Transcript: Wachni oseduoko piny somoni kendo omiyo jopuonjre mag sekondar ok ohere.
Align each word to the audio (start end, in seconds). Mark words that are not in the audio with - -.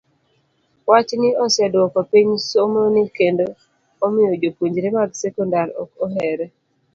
Wachni 0.89 1.29
oseduoko 1.43 1.99
piny 2.11 2.31
somoni 2.49 3.01
kendo 3.17 3.45
omiyo 4.05 4.31
jopuonjre 4.41 4.87
mag 4.95 5.09
sekondar 5.21 5.67
ok 5.81 5.91
ohere. 6.05 6.45